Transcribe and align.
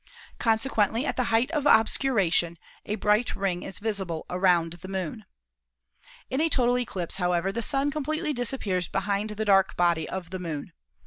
Consequently 0.39 1.05
at 1.05 1.15
the 1.15 1.25
height 1.25 1.51
of 1.51 1.67
obscuration 1.67 2.57
a 2.87 2.95
bright 2.95 3.35
ring 3.35 3.61
is 3.61 3.77
visible 3.77 4.25
around 4.31 4.73
the 4.81 4.87
Moon. 4.87 5.25
In 6.27 6.41
a 6.41 6.49
total 6.49 6.79
eclipse, 6.79 7.17
however, 7.17 7.51
the 7.51 7.61
Sun 7.61 7.91
completely 7.91 8.33
disappears 8.33 8.87
behind 8.87 9.29
the 9.29 9.45
dark 9.45 9.75
body 9.77 10.09
of 10.09 10.31
the 10.31 10.39
Moon. 10.39 10.73